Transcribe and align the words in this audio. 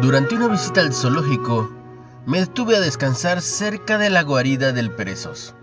Durante 0.00 0.34
una 0.34 0.48
visita 0.48 0.80
al 0.80 0.92
zoológico, 0.92 1.70
me 2.26 2.40
detuve 2.40 2.76
a 2.76 2.80
descansar 2.80 3.40
cerca 3.40 3.96
de 3.96 4.10
la 4.10 4.22
guarida 4.22 4.72
del 4.72 4.90
perezoso. 4.90 5.54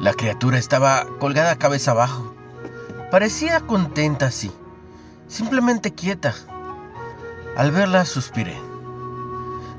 La 0.00 0.12
criatura 0.12 0.58
estaba 0.58 1.06
colgada 1.18 1.56
cabeza 1.56 1.92
abajo. 1.92 2.34
Parecía 3.10 3.60
contenta 3.60 4.26
así, 4.26 4.50
simplemente 5.28 5.94
quieta. 5.94 6.34
Al 7.56 7.70
verla 7.70 8.04
suspiré. 8.04 8.58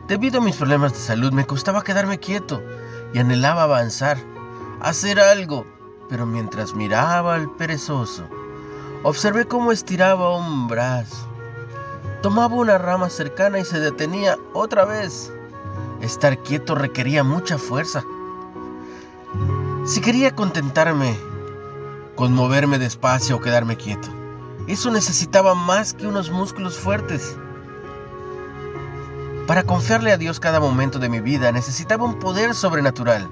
Debido 0.08 0.40
a 0.40 0.44
mis 0.44 0.56
problemas 0.56 0.94
de 0.94 1.00
salud 1.00 1.32
me 1.34 1.46
costaba 1.46 1.84
quedarme 1.84 2.18
quieto 2.18 2.64
y 3.14 3.20
anhelaba 3.20 3.64
avanzar, 3.64 4.18
hacer 4.80 5.20
algo, 5.20 5.66
pero 6.10 6.26
mientras 6.26 6.74
miraba 6.74 7.36
al 7.36 7.52
perezoso, 7.52 8.24
observé 9.04 9.46
cómo 9.46 9.72
estiraba 9.72 10.36
un 10.36 10.68
brazo 10.68 11.31
Tomaba 12.22 12.56
una 12.56 12.78
rama 12.78 13.10
cercana 13.10 13.58
y 13.58 13.66
se 13.66 13.80
detenía 13.80 14.38
otra 14.54 14.86
vez. 14.86 15.34
Estar 16.02 16.38
quieto 16.38 16.76
requería 16.76 17.24
mucha 17.24 17.58
fuerza. 17.58 18.04
Si 19.86 20.02
quería 20.02 20.36
contentarme 20.36 21.18
con 22.16 22.34
moverme 22.34 22.78
despacio 22.78 23.38
o 23.38 23.42
quedarme 23.42 23.76
quieto, 23.76 24.08
eso 24.68 24.92
necesitaba 24.92 25.56
más 25.56 25.96
que 25.96 26.06
unos 26.06 26.30
músculos 26.30 26.78
fuertes. 26.78 27.36
Para 29.48 29.64
confiarle 29.64 30.12
a 30.12 30.18
Dios 30.18 30.40
cada 30.40 30.60
momento 30.60 31.00
de 31.00 31.10
mi 31.10 31.22
vida 31.22 31.52
necesitaba 31.52 32.06
un 32.06 32.20
poder 32.20 32.54
sobrenatural. 32.54 33.28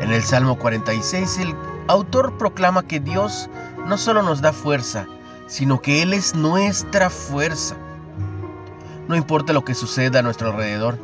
En 0.00 0.10
el 0.10 0.22
Salmo 0.24 0.58
46 0.58 1.38
el 1.38 1.54
autor 1.86 2.32
proclama 2.38 2.86
que 2.86 2.98
Dios 2.98 3.50
no 3.86 3.98
solo 3.98 4.22
nos 4.22 4.40
da 4.40 4.54
fuerza, 4.54 5.06
sino 5.50 5.82
que 5.82 6.00
Él 6.00 6.14
es 6.14 6.34
nuestra 6.36 7.10
fuerza. 7.10 7.74
No 9.08 9.16
importa 9.16 9.52
lo 9.52 9.64
que 9.64 9.74
suceda 9.74 10.20
a 10.20 10.22
nuestro 10.22 10.52
alrededor, 10.52 10.96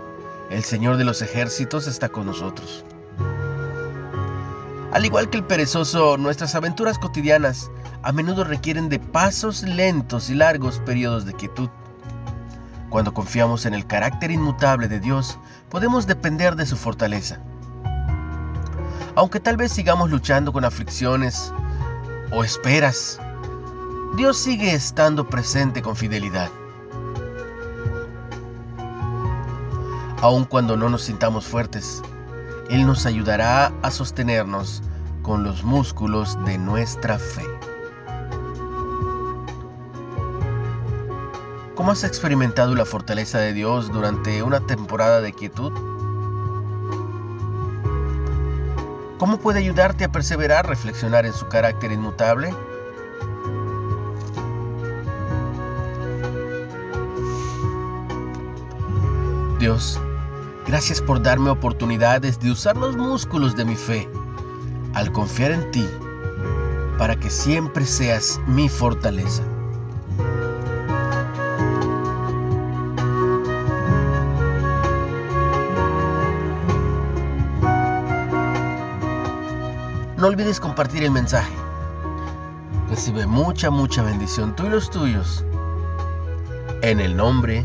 el 0.50 0.62
Señor 0.62 0.96
de 0.96 1.04
los 1.04 1.20
ejércitos 1.20 1.88
está 1.88 2.08
con 2.08 2.26
nosotros. 2.26 2.84
Al 4.92 5.04
igual 5.04 5.28
que 5.28 5.38
el 5.38 5.44
perezoso, 5.44 6.16
nuestras 6.16 6.54
aventuras 6.54 6.96
cotidianas 6.98 7.72
a 8.02 8.12
menudo 8.12 8.44
requieren 8.44 8.88
de 8.88 9.00
pasos 9.00 9.64
lentos 9.64 10.30
y 10.30 10.34
largos 10.34 10.78
periodos 10.78 11.26
de 11.26 11.34
quietud. 11.34 11.68
Cuando 12.88 13.12
confiamos 13.12 13.66
en 13.66 13.74
el 13.74 13.84
carácter 13.84 14.30
inmutable 14.30 14.86
de 14.86 15.00
Dios, 15.00 15.40
podemos 15.70 16.06
depender 16.06 16.54
de 16.54 16.66
su 16.66 16.76
fortaleza. 16.76 17.40
Aunque 19.16 19.40
tal 19.40 19.56
vez 19.56 19.72
sigamos 19.72 20.08
luchando 20.08 20.52
con 20.52 20.64
aflicciones 20.64 21.52
o 22.30 22.44
esperas, 22.44 23.18
Dios 24.16 24.38
sigue 24.38 24.72
estando 24.72 25.28
presente 25.28 25.82
con 25.82 25.94
fidelidad. 25.94 26.48
Aun 30.22 30.46
cuando 30.46 30.74
no 30.74 30.88
nos 30.88 31.02
sintamos 31.02 31.46
fuertes, 31.46 32.02
Él 32.70 32.86
nos 32.86 33.04
ayudará 33.04 33.74
a 33.82 33.90
sostenernos 33.90 34.82
con 35.20 35.44
los 35.44 35.64
músculos 35.64 36.42
de 36.46 36.56
nuestra 36.56 37.18
fe. 37.18 37.44
¿Cómo 41.74 41.92
has 41.92 42.02
experimentado 42.02 42.74
la 42.74 42.86
fortaleza 42.86 43.38
de 43.38 43.52
Dios 43.52 43.92
durante 43.92 44.42
una 44.42 44.60
temporada 44.60 45.20
de 45.20 45.34
quietud? 45.34 45.72
¿Cómo 49.18 49.36
puede 49.36 49.58
ayudarte 49.58 50.04
a 50.04 50.10
perseverar, 50.10 50.66
reflexionar 50.66 51.26
en 51.26 51.34
su 51.34 51.46
carácter 51.48 51.92
inmutable? 51.92 52.54
Dios, 59.58 59.98
gracias 60.66 61.00
por 61.00 61.22
darme 61.22 61.48
oportunidades 61.48 62.38
de 62.40 62.50
usar 62.50 62.76
los 62.76 62.94
músculos 62.94 63.56
de 63.56 63.64
mi 63.64 63.74
fe 63.74 64.06
al 64.92 65.10
confiar 65.12 65.50
en 65.50 65.70
ti 65.70 65.88
para 66.98 67.16
que 67.16 67.30
siempre 67.30 67.86
seas 67.86 68.38
mi 68.46 68.68
fortaleza. 68.68 69.42
No 80.18 80.26
olvides 80.26 80.60
compartir 80.60 81.02
el 81.02 81.12
mensaje. 81.12 81.54
Recibe 82.90 83.26
mucha, 83.26 83.70
mucha 83.70 84.02
bendición 84.02 84.54
tú 84.54 84.66
y 84.66 84.70
los 84.70 84.90
tuyos. 84.90 85.44
En 86.82 87.00
el 87.00 87.16
nombre 87.16 87.64